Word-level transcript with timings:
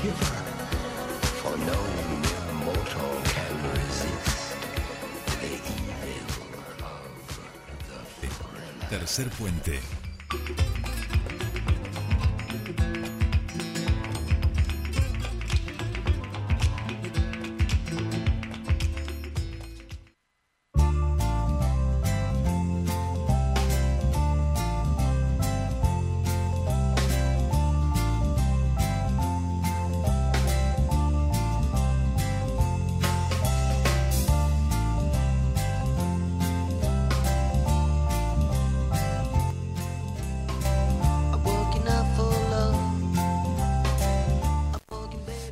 shiver, 0.00 0.34
for 1.40 1.56
no 1.58 1.80
mortal 2.64 3.12
can 3.34 3.54
resist 3.72 4.56
the 5.40 5.52
evil 6.16 6.48
of 6.84 8.06
the. 8.20 8.96
Tercer 8.96 9.28
puente. 9.36 10.89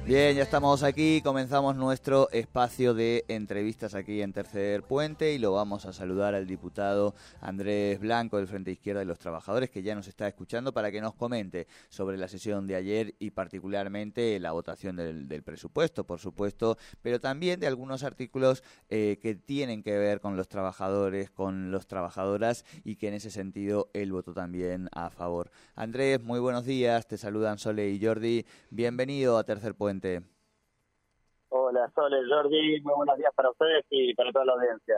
Bien, 0.08 0.34
ya 0.34 0.42
estamos 0.42 0.84
aquí, 0.84 1.20
comenzamos 1.20 1.76
nuestro 1.76 2.30
espacio 2.30 2.94
de 2.94 3.26
entrevistas 3.28 3.94
aquí 3.94 4.22
en 4.22 4.32
Tercer 4.32 4.82
Puente 4.82 5.34
y 5.34 5.38
lo 5.38 5.52
vamos 5.52 5.84
a 5.84 5.92
saludar 5.92 6.34
al 6.34 6.46
diputado 6.46 7.14
Andrés 7.42 8.00
Blanco 8.00 8.38
del 8.38 8.46
Frente 8.46 8.70
Izquierda 8.70 9.00
de 9.00 9.04
los 9.04 9.18
Trabajadores 9.18 9.68
que 9.68 9.82
ya 9.82 9.94
nos 9.94 10.08
está 10.08 10.26
escuchando 10.26 10.72
para 10.72 10.90
que 10.90 11.02
nos 11.02 11.12
comente 11.12 11.66
sobre 11.90 12.16
la 12.16 12.26
sesión 12.26 12.66
de 12.66 12.76
ayer 12.76 13.16
y 13.18 13.32
particularmente 13.32 14.40
la 14.40 14.52
votación 14.52 14.96
del, 14.96 15.42
presupuesto, 15.42 16.04
por 16.04 16.20
supuesto, 16.20 16.78
pero 17.02 17.20
también 17.20 17.60
de 17.60 17.66
algunos 17.66 18.02
artículos 18.02 18.64
eh, 18.88 19.18
que 19.20 19.34
tienen 19.34 19.82
que 19.82 19.98
ver 19.98 20.22
con 20.22 20.38
los 20.38 20.48
trabajadores, 20.48 21.28
con 21.28 21.70
los 21.70 21.86
trabajadoras 21.86 22.64
y 22.82 22.96
que 22.96 23.08
en 23.08 23.14
ese 23.14 23.30
sentido 23.30 23.90
él 23.92 24.12
votó 24.12 24.32
también 24.32 24.88
a 24.92 25.10
favor. 25.10 25.50
Andrés, 25.74 26.18
muy 26.22 26.40
buenos 26.40 26.64
días, 26.64 27.06
te 27.06 27.18
saludan 27.18 27.58
Sole 27.58 27.90
y 27.90 28.02
Jordi, 28.02 28.46
bienvenido 28.70 29.36
a 29.36 29.44
Tercer 29.44 29.74
Puente. 29.74 29.97
Hola, 31.50 31.90
Sole, 31.94 32.18
Jordi, 32.28 32.80
muy 32.82 32.94
buenos 32.94 33.16
días 33.16 33.32
para 33.34 33.50
ustedes 33.50 33.84
y 33.90 34.14
para 34.14 34.30
toda 34.32 34.44
la 34.44 34.52
audiencia. 34.52 34.96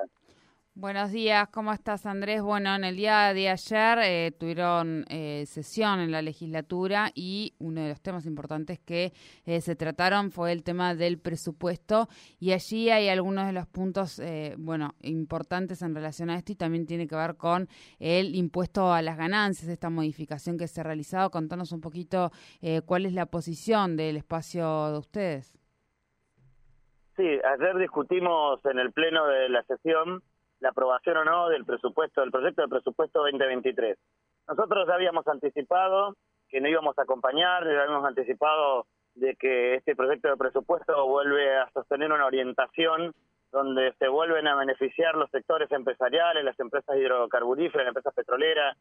Buenos 0.77 1.11
días, 1.11 1.49
¿cómo 1.49 1.73
estás 1.73 2.07
Andrés? 2.07 2.43
Bueno, 2.43 2.75
en 2.77 2.85
el 2.85 2.95
día 2.95 3.35
de 3.35 3.49
ayer 3.51 3.99
eh, 4.03 4.33
tuvieron 4.39 5.05
eh, 5.11 5.45
sesión 5.47 5.99
en 5.99 6.13
la 6.13 6.23
legislatura 6.23 7.11
y 7.13 7.55
uno 7.59 7.83
de 7.83 7.89
los 7.89 8.01
temas 8.01 8.25
importantes 8.25 8.79
que 8.79 9.13
eh, 9.47 9.61
se 9.61 9.75
trataron 9.75 10.31
fue 10.31 10.53
el 10.53 10.63
tema 10.63 10.95
del 10.95 11.19
presupuesto 11.19 12.07
y 12.39 12.53
allí 12.53 12.89
hay 12.89 13.09
algunos 13.09 13.47
de 13.47 13.53
los 13.53 13.67
puntos, 13.67 14.21
eh, 14.21 14.55
bueno, 14.59 14.95
importantes 15.03 15.83
en 15.83 15.93
relación 15.93 16.31
a 16.31 16.37
esto 16.37 16.53
y 16.53 16.55
también 16.55 16.87
tiene 16.87 17.09
que 17.09 17.17
ver 17.17 17.37
con 17.37 17.67
el 17.99 18.37
impuesto 18.37 18.93
a 18.93 19.03
las 19.03 19.19
ganancias, 19.19 19.69
esta 19.69 19.91
modificación 19.91 20.57
que 20.57 20.69
se 20.69 20.81
ha 20.81 20.85
realizado. 20.85 21.31
Contanos 21.31 21.73
un 21.73 21.81
poquito 21.81 22.31
eh, 22.63 22.81
cuál 22.87 23.07
es 23.07 23.13
la 23.13 23.27
posición 23.27 23.97
del 23.97 24.17
espacio 24.17 24.93
de 24.93 24.99
ustedes. 24.99 25.53
Sí, 27.17 27.27
ayer 27.27 27.77
discutimos 27.77 28.65
en 28.65 28.79
el 28.79 28.93
pleno 28.93 29.27
de 29.27 29.49
la 29.49 29.65
sesión 29.65 30.23
la 30.61 30.71
aprobación 30.71 31.17
o 31.19 31.25
no 31.25 31.49
del 31.49 31.65
presupuesto, 31.65 32.21
del 32.21 32.31
proyecto 32.31 32.63
de 32.63 32.69
presupuesto 32.69 33.21
2023. 33.21 33.99
Nosotros 34.49 34.87
ya 34.87 34.95
habíamos 34.95 35.27
anticipado 35.27 36.17
que 36.49 36.61
no 36.61 36.69
íbamos 36.69 36.99
a 36.99 37.03
acompañar, 37.03 37.65
ya 37.65 37.83
habíamos 37.83 38.05
anticipado 38.05 38.87
de 39.15 39.37
que 39.37 39.75
este 39.75 39.97
proyecto 39.97 40.29
de 40.29 40.37
presupuesto 40.37 41.07
vuelve 41.07 41.57
a 41.57 41.71
sostener 41.71 42.13
una 42.13 42.27
orientación 42.27 43.15
donde 43.51 43.93
se 43.99 44.09
vuelven 44.09 44.47
a 44.47 44.55
beneficiar 44.55 45.17
los 45.17 45.31
sectores 45.31 45.71
empresariales, 45.73 46.45
las 46.45 46.59
empresas 46.61 46.97
hidrocarburíferas, 46.97 47.85
las 47.85 47.91
empresas 47.91 48.15
petroleras, 48.15 48.77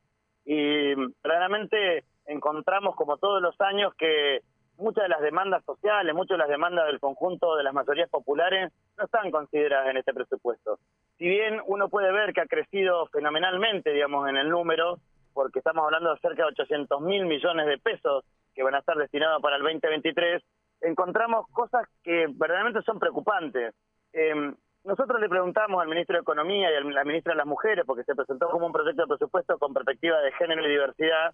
y 0.46 0.96
claramente 1.22 2.06
encontramos, 2.26 2.96
como 2.96 3.18
todos 3.18 3.42
los 3.42 3.60
años, 3.62 3.94
que 3.96 4.42
muchas 4.80 5.04
de 5.04 5.10
las 5.10 5.22
demandas 5.22 5.64
sociales, 5.66 6.16
muchas 6.16 6.36
de 6.36 6.40
las 6.40 6.50
demandas 6.50 6.88
del 6.88 7.00
conjunto 7.00 7.56
de 7.56 7.64
las 7.64 7.74
mayorías 7.74 8.10
populares 8.10 8.72
no 8.98 9.06
están 9.06 9.32
consideradas 9.32 9.90
en 9.90 9.98
este 9.98 10.14
presupuesto. 10.14 10.80
Si 11.18 11.28
bien 11.28 11.62
uno 11.68 11.90
puede 11.90 12.12
ver 12.12 12.34
que 12.34 12.42
ha 12.42 12.48
crecido 12.48 13.08
fenomenalmente, 13.08 13.92
digamos, 13.92 14.28
en 14.30 14.38
el 14.38 14.50
número, 14.50 14.98
porque 15.34 15.60
estamos 15.60 15.86
hablando 15.86 16.14
de 16.14 16.20
cerca 16.20 16.44
de 16.44 16.50
800 16.50 17.02
mil 17.02 17.26
millones 17.26 17.68
de 17.68 17.78
pesos 17.78 18.26
que 18.56 18.64
van 18.64 18.76
a 18.76 18.80
estar 18.80 18.98
destinados 18.98 19.42
para 19.42 19.58
el 19.58 19.64
2023, 19.64 20.42
encontramos 20.82 21.46
cosas 21.52 21.88
que 22.04 22.28
verdaderamente 22.30 22.82
son 22.84 23.00
preocupantes. 23.00 23.74
Eh, 24.14 24.54
nosotros 24.84 25.20
le 25.20 25.30
preguntamos 25.30 25.82
al 25.82 25.90
ministro 25.90 26.16
de 26.16 26.22
Economía 26.22 26.72
y 26.72 26.76
a 26.76 26.82
la 26.82 27.04
ministra 27.04 27.34
de 27.34 27.38
las 27.38 27.46
Mujeres, 27.46 27.84
porque 27.86 28.04
se 28.04 28.16
presentó 28.16 28.50
como 28.50 28.66
un 28.66 28.72
proyecto 28.72 29.04
de 29.04 29.08
presupuesto 29.08 29.58
con 29.58 29.74
perspectiva 29.74 30.20
de 30.22 30.32
género 30.34 30.66
y 30.66 30.70
diversidad, 30.70 31.34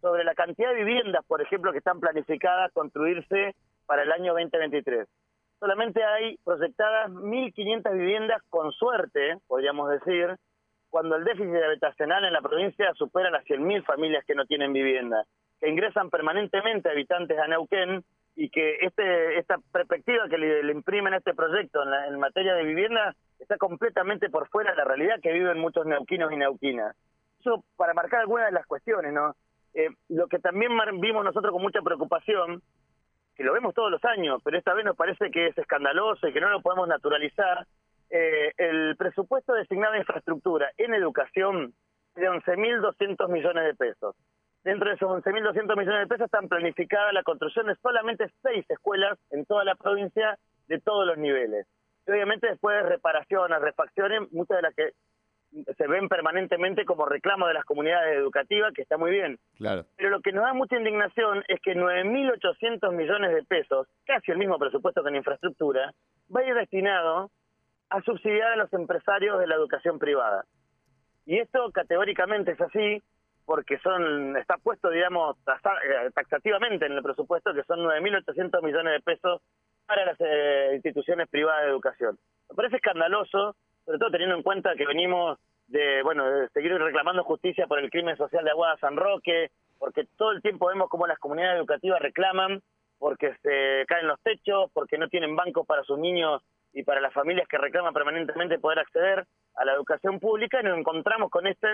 sobre 0.00 0.24
la 0.24 0.34
cantidad 0.34 0.70
de 0.70 0.84
viviendas, 0.84 1.24
por 1.26 1.40
ejemplo, 1.42 1.72
que 1.72 1.78
están 1.78 2.00
planificadas 2.00 2.72
construirse 2.72 3.54
para 3.86 4.02
el 4.02 4.12
año 4.12 4.32
2023. 4.34 5.06
Solamente 5.58 6.04
hay 6.04 6.36
proyectadas 6.44 7.10
1.500 7.10 7.92
viviendas 7.92 8.42
con 8.50 8.72
suerte, 8.72 9.38
podríamos 9.48 9.88
decir, 9.90 10.36
cuando 10.90 11.16
el 11.16 11.24
déficit 11.24 11.54
habitacional 11.62 12.24
en 12.24 12.32
la 12.32 12.40
provincia 12.42 12.92
supera 12.94 13.30
las 13.30 13.44
100.000 13.44 13.84
familias 13.84 14.24
que 14.24 14.34
no 14.34 14.44
tienen 14.46 14.72
vivienda, 14.72 15.24
que 15.60 15.68
ingresan 15.68 16.10
permanentemente 16.10 16.90
habitantes 16.90 17.38
a 17.38 17.46
Neuquén 17.48 18.04
y 18.34 18.50
que 18.50 18.76
este 18.82 19.38
esta 19.38 19.56
perspectiva 19.72 20.28
que 20.28 20.36
le, 20.36 20.70
imprimen 20.72 21.14
a 21.14 21.18
este 21.18 21.32
proyecto 21.34 21.82
en, 21.82 21.90
la- 21.90 22.06
en 22.06 22.18
materia 22.20 22.54
de 22.54 22.64
vivienda 22.64 23.14
está 23.38 23.56
completamente 23.56 24.28
por 24.28 24.48
fuera 24.48 24.72
de 24.72 24.76
la 24.76 24.84
realidad 24.84 25.20
que 25.22 25.32
viven 25.32 25.58
muchos 25.58 25.86
neuquinos 25.86 26.30
y 26.32 26.36
neuquinas. 26.36 26.94
Eso 27.40 27.64
para 27.76 27.94
marcar 27.94 28.20
algunas 28.20 28.46
de 28.46 28.52
las 28.52 28.66
cuestiones, 28.66 29.12
¿no? 29.14 29.34
Eh, 29.76 29.90
lo 30.08 30.26
que 30.26 30.38
también 30.38 30.72
vimos 31.02 31.22
nosotros 31.22 31.52
con 31.52 31.60
mucha 31.60 31.82
preocupación, 31.82 32.62
que 33.34 33.44
lo 33.44 33.52
vemos 33.52 33.74
todos 33.74 33.90
los 33.90 34.02
años, 34.06 34.40
pero 34.42 34.56
esta 34.56 34.72
vez 34.72 34.86
nos 34.86 34.96
parece 34.96 35.30
que 35.30 35.48
es 35.48 35.58
escandaloso 35.58 36.26
y 36.26 36.32
que 36.32 36.40
no 36.40 36.48
lo 36.48 36.62
podemos 36.62 36.88
naturalizar, 36.88 37.66
eh, 38.08 38.52
el 38.56 38.96
presupuesto 38.96 39.52
designado 39.52 39.92
a 39.92 39.98
infraestructura 39.98 40.70
en 40.78 40.94
educación 40.94 41.74
de 42.14 42.26
11.200 42.26 43.28
millones 43.28 43.64
de 43.64 43.74
pesos. 43.74 44.16
Dentro 44.64 44.88
de 44.88 44.94
esos 44.94 45.10
11.200 45.10 45.76
millones 45.76 46.00
de 46.00 46.06
pesos 46.06 46.24
están 46.24 46.48
planificadas 46.48 47.12
la 47.12 47.22
construcción 47.22 47.66
de 47.66 47.74
solamente 47.76 48.32
seis 48.42 48.64
escuelas 48.70 49.18
en 49.30 49.44
toda 49.44 49.62
la 49.64 49.74
provincia 49.74 50.38
de 50.68 50.80
todos 50.80 51.06
los 51.06 51.18
niveles. 51.18 51.66
Y 52.06 52.12
obviamente 52.12 52.46
después 52.46 52.82
de 52.82 52.88
reparaciones, 52.88 53.60
refacciones, 53.60 54.32
muchas 54.32 54.56
de 54.56 54.62
las 54.62 54.74
que 54.74 54.92
se 55.76 55.86
ven 55.86 56.08
permanentemente 56.08 56.84
como 56.84 57.06
reclamo 57.06 57.46
de 57.46 57.54
las 57.54 57.64
comunidades 57.64 58.16
educativas, 58.16 58.72
que 58.74 58.82
está 58.82 58.96
muy 58.98 59.10
bien. 59.10 59.38
Claro. 59.56 59.84
Pero 59.96 60.10
lo 60.10 60.20
que 60.20 60.32
nos 60.32 60.44
da 60.44 60.54
mucha 60.54 60.76
indignación 60.76 61.44
es 61.48 61.60
que 61.60 61.74
9.800 61.74 62.92
millones 62.92 63.34
de 63.34 63.42
pesos, 63.44 63.88
casi 64.04 64.32
el 64.32 64.38
mismo 64.38 64.58
presupuesto 64.58 65.02
que 65.02 65.08
en 65.08 65.16
infraestructura, 65.16 65.92
va 66.34 66.40
a 66.40 66.44
ir 66.44 66.54
destinado 66.54 67.30
a 67.90 68.02
subsidiar 68.02 68.52
a 68.52 68.56
los 68.56 68.72
empresarios 68.72 69.38
de 69.38 69.46
la 69.46 69.54
educación 69.54 69.98
privada. 69.98 70.44
Y 71.24 71.38
esto 71.38 71.70
categóricamente 71.72 72.52
es 72.52 72.60
así 72.60 73.02
porque 73.44 73.78
son 73.78 74.36
está 74.36 74.58
puesto, 74.58 74.90
digamos, 74.90 75.36
eh, 75.46 76.10
taxativamente 76.14 76.86
en 76.86 76.92
el 76.92 77.02
presupuesto 77.02 77.54
que 77.54 77.62
son 77.62 77.80
9.800 77.80 78.62
millones 78.62 78.92
de 78.94 79.00
pesos 79.00 79.40
para 79.86 80.04
las 80.04 80.16
eh, 80.20 80.72
instituciones 80.74 81.28
privadas 81.28 81.62
de 81.62 81.70
educación. 81.70 82.18
Me 82.50 82.56
parece 82.56 82.76
escandaloso, 82.76 83.54
sobre 83.86 83.98
todo 83.98 84.10
teniendo 84.10 84.36
en 84.36 84.42
cuenta 84.42 84.74
que 84.74 84.84
venimos 84.84 85.38
de, 85.68 86.02
bueno, 86.02 86.28
de 86.28 86.48
seguir 86.50 86.74
reclamando 86.74 87.24
justicia 87.24 87.66
por 87.66 87.78
el 87.78 87.88
crimen 87.88 88.16
social 88.16 88.44
de 88.44 88.50
Aguada 88.50 88.76
San 88.78 88.96
Roque, 88.96 89.50
porque 89.78 90.06
todo 90.16 90.32
el 90.32 90.42
tiempo 90.42 90.66
vemos 90.66 90.88
cómo 90.90 91.06
las 91.06 91.18
comunidades 91.18 91.58
educativas 91.58 92.00
reclaman 92.00 92.60
porque 92.98 93.34
se 93.42 93.84
caen 93.86 94.08
los 94.08 94.20
techos, 94.22 94.70
porque 94.72 94.98
no 94.98 95.08
tienen 95.08 95.36
bancos 95.36 95.66
para 95.66 95.84
sus 95.84 95.98
niños 95.98 96.42
y 96.72 96.82
para 96.82 97.00
las 97.00 97.12
familias 97.12 97.46
que 97.46 97.58
reclaman 97.58 97.94
permanentemente 97.94 98.58
poder 98.58 98.80
acceder 98.80 99.24
a 99.54 99.64
la 99.64 99.72
educación 99.72 100.18
pública 100.18 100.60
y 100.60 100.64
nos 100.64 100.78
encontramos 100.78 101.30
con 101.30 101.46
este 101.46 101.68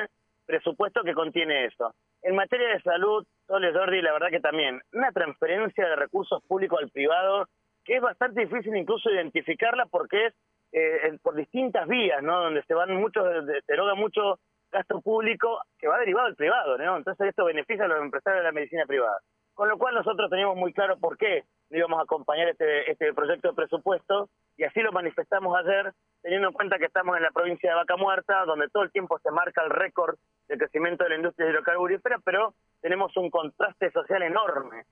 presupuesto 0.45 1.03
que 1.03 1.15
contiene 1.15 1.67
eso. 1.67 1.95
En 2.23 2.35
materia 2.35 2.69
de 2.69 2.83
salud, 2.83 3.25
Sole 3.47 3.73
Jordi, 3.73 4.03
la 4.03 4.13
verdad 4.13 4.31
que 4.31 4.41
también, 4.41 4.81
una 4.93 5.13
transferencia 5.13 5.89
de 5.89 5.97
recursos 5.97 6.43
públicos 6.45 6.79
al 6.83 6.91
privado 6.91 7.47
que 7.85 7.97
es 7.97 8.03
bastante 8.03 8.43
difícil 8.43 8.77
incluso 8.77 9.11
identificarla 9.11 9.87
porque 9.87 10.27
es 10.27 10.35
eh, 10.73 11.19
por 11.23 11.35
distintas 11.35 11.87
vías, 11.87 12.23
¿no? 12.23 12.41
Donde 12.43 12.63
se 12.65 12.75
van 12.75 12.95
muchos, 12.97 13.47
de- 13.47 13.63
se 13.63 13.73
eroga 13.73 13.95
mucho 13.95 14.39
gasto 14.71 15.01
público 15.03 15.61
que 15.79 15.87
va 15.89 15.99
derivado 15.99 16.27
del 16.27 16.37
privado, 16.37 16.79
¿no? 16.79 16.97
Entonces 16.97 17.29
esto 17.29 17.45
beneficia 17.45 17.85
a 17.85 17.89
los 17.89 18.01
empresarios 18.01 18.41
de 18.41 18.45
la 18.49 18.53
medicina 18.53 18.87
privada. 18.87 19.19
Con 19.55 19.69
lo 19.69 19.77
cual 19.77 19.95
nosotros 19.95 20.31
teníamos 20.31 20.57
muy 20.57 20.73
claro 20.73 20.97
por 20.99 21.19
qué 21.19 21.45
íbamos 21.69 21.99
a 22.01 22.05
acompañar 22.05 22.49
este, 22.49 22.91
este 22.91 23.13
proyecto 23.13 23.49
de 23.49 23.55
presupuesto 23.55 24.31
y 24.57 24.65
así 24.65 24.81
lo 24.81 24.93
manifestamos 24.93 25.55
ayer, 25.59 25.93
teniendo 26.23 26.49
en 26.49 26.55
cuenta 26.55 26.79
que 26.79 26.87
estamos 26.87 27.17
en 27.19 27.23
la 27.23 27.31
provincia 27.33 27.69
de 27.71 27.77
Vaca 27.77 27.97
Muerta, 27.97 28.47
donde 28.47 28.69
todo 28.71 28.83
el 28.83 28.91
tiempo 28.93 29.19
se 29.19 29.31
marca 29.31 29.63
el 29.63 29.71
récord 29.71 30.17
de 30.49 30.57
crecimiento 30.57 31.05
de 31.05 31.11
la 31.11 31.17
industria 31.17 31.51
hidrocarburífera, 31.51 32.19
pero 32.25 32.55
tenemos 32.81 33.15
un 33.19 33.29
contraste 33.29 33.91
social 33.91 34.23
enorme 34.23 34.85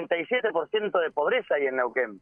37% 0.00 1.00
de 1.00 1.10
pobreza 1.10 1.54
ahí 1.56 1.66
en 1.66 1.76
Neuquén, 1.76 2.20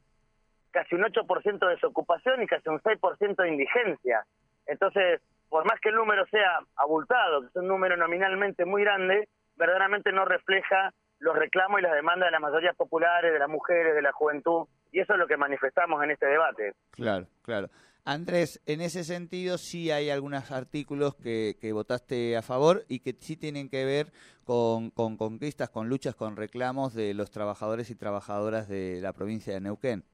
casi 0.75 0.97
un 0.97 1.03
8% 1.03 1.59
de 1.61 1.75
desocupación 1.75 2.43
y 2.43 2.47
casi 2.49 2.69
un 2.69 2.81
6% 2.81 3.37
de 3.37 3.49
indigencia. 3.49 4.27
Entonces, 4.67 5.23
por 5.49 5.65
más 5.65 5.79
que 5.81 5.91
el 5.91 5.95
número 5.95 6.27
sea 6.27 6.59
abultado, 6.75 7.43
que 7.43 7.47
es 7.47 7.57
un 7.57 7.69
número 7.69 7.97
nominalmente 7.97 8.65
muy 8.65 8.83
grande, 8.83 9.29
verdaderamente 9.55 10.11
no 10.11 10.25
refleja 10.25 10.93
los 11.21 11.37
reclamos 11.37 11.79
y 11.79 11.83
las 11.85 11.95
demandas 11.95 12.27
de 12.27 12.33
las 12.33 12.41
mayorías 12.41 12.75
populares, 12.75 13.33
de 13.33 13.39
las 13.39 13.49
mujeres, 13.49 13.95
de 13.95 14.03
la 14.03 14.11
juventud, 14.11 14.67
y 14.91 14.99
eso 14.99 15.13
es 15.13 15.19
lo 15.21 15.29
que 15.29 15.37
manifestamos 15.37 16.03
en 16.03 16.11
este 16.11 16.27
debate. 16.27 16.73
Claro, 16.91 17.27
claro. 17.43 17.69
Andrés, 18.05 18.61
en 18.67 18.81
ese 18.81 19.05
sentido 19.05 19.57
sí 19.57 19.93
hay 19.93 20.11
algunos 20.11 20.51
artículos 20.51 21.15
que, 21.15 21.57
que 21.61 21.73
votaste 21.73 22.37
a 22.37 22.43
favor 22.43 22.85
y 22.89 22.99
que 22.99 23.15
sí 23.19 23.37
tienen 23.37 23.71
que 23.71 23.85
ver 23.85 24.13
con, 24.43 24.91
con 24.91 25.17
conquistas, 25.17 25.71
con 25.71 25.89
luchas, 25.89 26.17
con 26.17 26.37
reclamos 26.37 26.95
de 26.95 27.15
los 27.15 27.31
trabajadores 27.31 27.91
y 27.91 27.95
trabajadoras 27.95 28.69
de 28.69 29.01
la 29.01 29.13
provincia 29.13 29.55
de 29.55 29.61
Neuquén. 29.61 30.05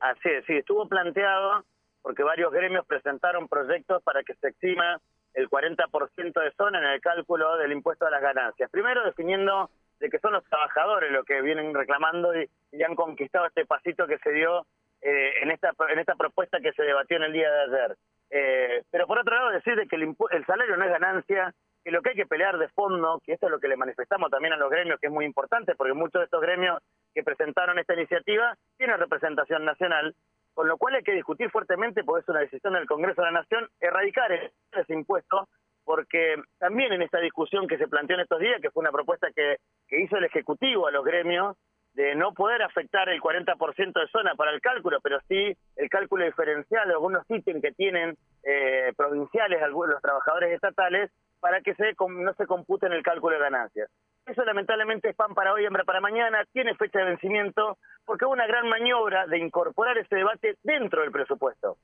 Así 0.00 0.28
es, 0.28 0.44
sí, 0.46 0.56
estuvo 0.56 0.88
planteado 0.88 1.64
porque 2.02 2.22
varios 2.22 2.52
gremios 2.52 2.86
presentaron 2.86 3.48
proyectos 3.48 4.02
para 4.02 4.22
que 4.22 4.34
se 4.34 4.48
exima 4.48 5.00
el 5.34 5.50
40% 5.50 6.40
de 6.40 6.52
zona 6.52 6.78
en 6.78 6.84
el 6.84 7.00
cálculo 7.00 7.56
del 7.56 7.72
impuesto 7.72 8.06
a 8.06 8.10
las 8.10 8.22
ganancias. 8.22 8.70
Primero 8.70 9.04
definiendo 9.04 9.70
de 9.98 10.08
que 10.08 10.18
son 10.18 10.32
los 10.32 10.44
trabajadores 10.44 11.10
los 11.10 11.24
que 11.24 11.40
vienen 11.42 11.74
reclamando 11.74 12.32
y, 12.34 12.48
han 12.82 12.94
conquistado 12.94 13.46
este 13.46 13.64
pasito 13.64 14.06
que 14.06 14.18
se 14.18 14.30
dio 14.32 14.66
eh, 15.00 15.32
en 15.42 15.50
esta 15.50 15.72
en 15.88 15.98
esta 15.98 16.14
propuesta 16.14 16.60
que 16.60 16.72
se 16.72 16.82
debatió 16.82 17.16
en 17.16 17.24
el 17.24 17.32
día 17.32 17.50
de 17.50 17.60
ayer. 17.62 17.96
Eh, 18.30 18.82
pero 18.90 19.06
por 19.06 19.18
otro 19.18 19.34
lado 19.34 19.50
decir 19.50 19.76
de 19.76 19.86
que 19.86 19.96
el, 19.96 20.14
el, 20.30 20.46
salario 20.46 20.76
no 20.76 20.84
es 20.84 20.90
ganancia, 20.90 21.54
que 21.82 21.90
lo 21.90 22.02
que 22.02 22.10
hay 22.10 22.16
que 22.16 22.26
pelear 22.26 22.58
de 22.58 22.68
fondo, 22.68 23.20
que 23.24 23.32
esto 23.32 23.46
es 23.46 23.52
lo 23.52 23.60
que 23.60 23.68
le 23.68 23.76
manifestamos 23.76 24.30
también 24.30 24.52
a 24.52 24.58
los 24.58 24.70
gremios, 24.70 25.00
que 25.00 25.06
es 25.06 25.12
muy 25.12 25.24
importante, 25.24 25.74
porque 25.74 25.94
muchos 25.94 26.20
de 26.20 26.24
estos 26.24 26.42
gremios 26.42 26.82
que 27.16 27.22
presentaron 27.22 27.78
esta 27.78 27.94
iniciativa 27.94 28.58
tienen 28.76 28.98
representación 28.98 29.64
nacional, 29.64 30.14
con 30.52 30.68
lo 30.68 30.76
cual 30.76 30.96
hay 30.96 31.02
que 31.02 31.14
discutir 31.14 31.50
fuertemente, 31.50 32.04
porque 32.04 32.24
es 32.24 32.28
una 32.28 32.40
decisión 32.40 32.74
del 32.74 32.86
Congreso 32.86 33.22
de 33.22 33.32
la 33.32 33.40
Nación, 33.40 33.66
erradicar 33.80 34.30
ese 34.32 34.92
impuesto, 34.92 35.48
porque 35.82 36.36
también 36.58 36.92
en 36.92 37.00
esta 37.00 37.18
discusión 37.18 37.66
que 37.68 37.78
se 37.78 37.88
planteó 37.88 38.16
en 38.16 38.22
estos 38.22 38.38
días, 38.38 38.60
que 38.60 38.70
fue 38.70 38.82
una 38.82 38.92
propuesta 38.92 39.28
que, 39.34 39.56
que 39.88 40.02
hizo 40.02 40.18
el 40.18 40.24
Ejecutivo 40.24 40.88
a 40.88 40.90
los 40.90 41.06
gremios, 41.06 41.56
de 41.94 42.14
no 42.14 42.34
poder 42.34 42.60
afectar 42.60 43.08
el 43.08 43.22
40% 43.22 43.98
de 43.98 44.08
zona 44.08 44.34
para 44.34 44.50
el 44.50 44.60
cálculo, 44.60 44.98
pero 45.02 45.18
sí 45.26 45.56
el 45.76 45.88
cálculo 45.88 46.26
diferencial 46.26 46.86
de 46.86 46.92
algunos 46.92 47.24
ítems 47.30 47.62
que 47.62 47.72
tienen 47.72 48.18
eh, 48.42 48.92
provinciales 48.94 49.62
algunos 49.62 49.94
los 49.94 50.02
trabajadores 50.02 50.52
estatales 50.52 51.10
para 51.40 51.62
que 51.62 51.74
se 51.76 51.94
no 51.98 52.34
se 52.34 52.46
compute 52.46 52.84
en 52.84 52.92
el 52.92 53.02
cálculo 53.02 53.36
de 53.36 53.42
ganancias. 53.42 53.88
Eso 54.26 54.44
lamentablemente 54.44 55.08
es 55.08 55.16
pan 55.16 55.34
para 55.34 55.52
hoy, 55.52 55.64
hambre 55.66 55.84
para 55.84 56.00
mañana, 56.00 56.44
tiene 56.52 56.74
fecha 56.74 56.98
de 56.98 57.04
vencimiento, 57.04 57.78
porque 58.04 58.24
hubo 58.24 58.32
una 58.32 58.48
gran 58.48 58.68
maniobra 58.68 59.26
de 59.28 59.38
incorporar 59.38 59.96
ese 59.98 60.16
debate 60.16 60.56
dentro 60.64 61.02
del 61.02 61.12
presupuesto. 61.12 61.76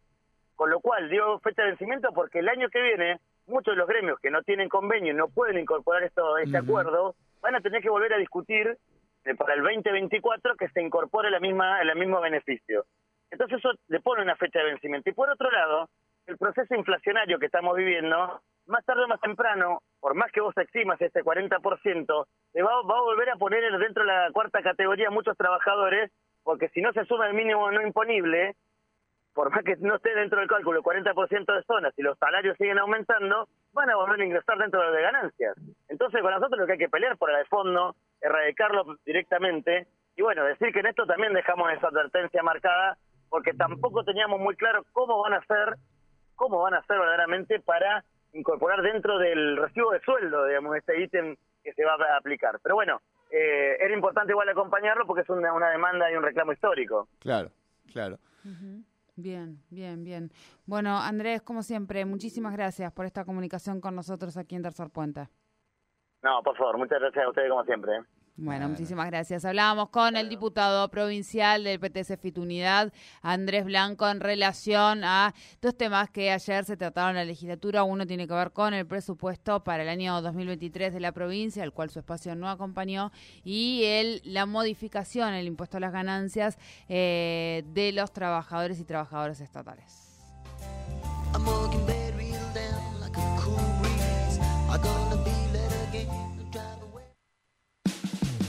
Con 0.56 0.68
lo 0.68 0.80
cual 0.80 1.08
dio 1.08 1.38
fecha 1.38 1.62
de 1.62 1.68
vencimiento 1.68 2.12
porque 2.12 2.40
el 2.40 2.48
año 2.48 2.68
que 2.68 2.82
viene 2.82 3.20
muchos 3.46 3.74
de 3.74 3.78
los 3.78 3.88
gremios 3.88 4.18
que 4.20 4.30
no 4.30 4.42
tienen 4.42 4.68
convenio 4.68 5.12
y 5.12 5.16
no 5.16 5.28
pueden 5.28 5.58
incorporar 5.58 6.02
esto, 6.02 6.36
este 6.38 6.58
uh 6.58 6.60
-huh. 6.60 6.64
acuerdo 6.64 7.14
van 7.40 7.54
a 7.54 7.60
tener 7.60 7.80
que 7.80 7.90
volver 7.90 8.12
a 8.12 8.18
discutir 8.18 8.76
para 9.38 9.54
el 9.54 9.62
2024 9.62 10.56
que 10.56 10.68
se 10.68 10.82
incorpore 10.82 11.30
la 11.30 11.38
misma, 11.38 11.80
el 11.80 11.94
mismo 11.96 12.20
beneficio. 12.20 12.84
Entonces 13.30 13.58
eso 13.58 13.70
le 13.88 14.00
pone 14.00 14.22
una 14.22 14.36
fecha 14.36 14.58
de 14.58 14.66
vencimiento. 14.66 15.08
Y 15.08 15.14
por 15.14 15.30
otro 15.30 15.50
lado, 15.50 15.88
el 16.26 16.36
proceso 16.36 16.74
inflacionario 16.74 17.38
que 17.38 17.46
estamos 17.46 17.76
viviendo, 17.76 18.40
más 18.66 18.84
tarde 18.84 19.04
o 19.04 19.08
más 19.08 19.20
temprano, 19.20 19.80
por 20.02 20.16
más 20.16 20.32
que 20.32 20.40
vos 20.40 20.52
eximas 20.58 21.00
este 21.00 21.22
40%, 21.22 22.26
le 22.54 22.62
va, 22.62 22.82
va 22.82 22.98
a 22.98 23.02
volver 23.02 23.30
a 23.30 23.36
poner 23.36 23.62
dentro 23.78 24.02
de 24.02 24.12
la 24.12 24.32
cuarta 24.32 24.60
categoría 24.60 25.10
muchos 25.10 25.36
trabajadores, 25.36 26.10
porque 26.42 26.68
si 26.70 26.80
no 26.82 26.92
se 26.92 27.04
suma 27.04 27.28
el 27.28 27.34
mínimo 27.34 27.70
no 27.70 27.80
imponible, 27.80 28.56
por 29.32 29.50
más 29.50 29.62
que 29.62 29.76
no 29.76 29.94
esté 29.94 30.12
dentro 30.12 30.40
del 30.40 30.48
cálculo 30.48 30.80
el 30.80 30.84
40% 30.84 31.54
de 31.54 31.62
zonas 31.62 31.94
y 31.96 32.02
los 32.02 32.18
salarios 32.18 32.56
siguen 32.58 32.80
aumentando, 32.80 33.46
van 33.72 33.90
a 33.90 33.96
volver 33.96 34.20
a 34.20 34.24
ingresar 34.24 34.58
dentro 34.58 34.80
de 34.80 34.86
las 34.86 34.96
de 34.96 35.02
ganancias. 35.02 35.56
Entonces, 35.88 36.20
con 36.20 36.32
nosotros 36.32 36.58
lo 36.58 36.66
que 36.66 36.72
hay 36.72 36.78
que 36.78 36.88
pelear 36.88 37.16
por 37.16 37.30
la 37.30 37.38
de 37.38 37.44
fondo, 37.44 37.94
erradicarlo 38.20 38.96
directamente, 39.06 39.86
y 40.16 40.22
bueno, 40.22 40.44
decir 40.44 40.72
que 40.72 40.80
en 40.80 40.86
esto 40.86 41.06
también 41.06 41.32
dejamos 41.32 41.72
esa 41.74 41.86
advertencia 41.86 42.42
marcada, 42.42 42.98
porque 43.30 43.54
tampoco 43.54 44.02
teníamos 44.02 44.40
muy 44.40 44.56
claro 44.56 44.84
cómo 44.92 45.22
van 45.22 45.34
a 45.34 45.38
hacer, 45.38 45.76
cómo 46.34 46.60
van 46.60 46.74
a 46.74 46.78
hacer 46.78 46.98
verdaderamente 46.98 47.60
para 47.60 48.04
incorporar 48.32 48.82
dentro 48.82 49.18
del 49.18 49.56
recibo 49.56 49.92
de 49.92 50.00
sueldo, 50.00 50.46
digamos, 50.46 50.76
este 50.76 51.02
ítem 51.02 51.36
que 51.62 51.72
se 51.72 51.84
va 51.84 51.94
a 51.94 52.16
aplicar. 52.16 52.58
Pero 52.62 52.74
bueno, 52.74 53.00
eh, 53.30 53.76
era 53.80 53.94
importante 53.94 54.32
igual 54.32 54.48
acompañarlo 54.48 55.06
porque 55.06 55.22
es 55.22 55.30
una, 55.30 55.52
una 55.52 55.70
demanda 55.70 56.10
y 56.10 56.16
un 56.16 56.22
reclamo 56.22 56.52
histórico. 56.52 57.08
Claro, 57.18 57.50
claro. 57.92 58.18
Uh 58.44 58.48
-huh. 58.48 58.84
Bien, 59.16 59.58
bien, 59.70 60.04
bien. 60.04 60.30
Bueno, 60.64 60.98
Andrés, 60.98 61.42
como 61.42 61.62
siempre, 61.62 62.04
muchísimas 62.04 62.54
gracias 62.54 62.92
por 62.92 63.04
esta 63.04 63.24
comunicación 63.24 63.80
con 63.80 63.94
nosotros 63.94 64.36
aquí 64.36 64.56
en 64.56 64.62
Tercer 64.62 64.88
Puente. 64.90 65.28
No, 66.22 66.42
por 66.42 66.56
favor, 66.56 66.78
muchas 66.78 66.98
gracias 67.00 67.24
a 67.24 67.28
ustedes 67.28 67.50
como 67.50 67.64
siempre. 67.64 67.92
Bueno, 68.42 68.68
muchísimas 68.68 69.06
gracias. 69.06 69.44
Hablábamos 69.44 69.90
con 69.90 70.16
el 70.16 70.28
diputado 70.28 70.88
provincial 70.90 71.62
del 71.62 71.78
PTC 71.78 72.18
Fitunidad, 72.20 72.92
Andrés 73.22 73.64
Blanco, 73.64 74.08
en 74.08 74.18
relación 74.18 75.04
a 75.04 75.32
dos 75.60 75.76
temas 75.76 76.10
que 76.10 76.32
ayer 76.32 76.64
se 76.64 76.76
trataron 76.76 77.10
en 77.10 77.16
la 77.18 77.24
legislatura. 77.24 77.84
Uno 77.84 78.04
tiene 78.04 78.26
que 78.26 78.34
ver 78.34 78.50
con 78.50 78.74
el 78.74 78.84
presupuesto 78.84 79.62
para 79.62 79.84
el 79.84 79.88
año 79.88 80.20
2023 80.20 80.92
de 80.92 80.98
la 80.98 81.12
provincia, 81.12 81.62
el 81.62 81.72
cual 81.72 81.90
su 81.90 82.00
espacio 82.00 82.34
no 82.34 82.50
acompañó, 82.50 83.12
y 83.44 83.84
el, 83.84 84.20
la 84.24 84.44
modificación, 84.44 85.34
el 85.34 85.46
impuesto 85.46 85.76
a 85.76 85.80
las 85.80 85.92
ganancias 85.92 86.58
eh, 86.88 87.62
de 87.68 87.92
los 87.92 88.12
trabajadores 88.12 88.80
y 88.80 88.84
trabajadoras 88.84 89.40
estatales. 89.40 90.18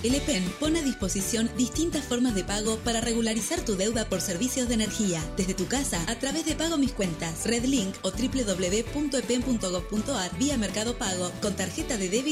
El 0.03 0.13
EPEN 0.15 0.43
pone 0.59 0.79
a 0.79 0.83
disposición 0.83 1.49
distintas 1.57 2.03
formas 2.03 2.35
de 2.35 2.43
pago 2.43 2.75
para 2.79 2.99
regularizar 2.99 3.63
tu 3.63 3.77
deuda 3.77 4.09
por 4.09 4.19
servicios 4.19 4.67
de 4.67 4.73
energía. 4.73 5.23
Desde 5.37 5.53
tu 5.53 5.67
casa 5.67 6.03
a 6.09 6.19
través 6.19 6.45
de 6.45 6.55
Pago 6.55 6.77
Mis 6.77 6.91
Cuentas, 6.91 7.45
Redlink 7.45 7.95
o 8.01 8.11
www.epen.gov.ar 8.11 10.37
vía 10.37 10.57
Mercado 10.57 10.97
Pago 10.97 11.31
con 11.41 11.55
tarjeta 11.55 11.95
de 11.95 12.09
débito 12.09 12.23